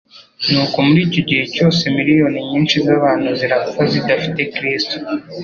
[0.49, 4.95] Nuko muri icyo gihe cyose miliyoni nyinshi z'abantu zirapfa zidafite Kristo.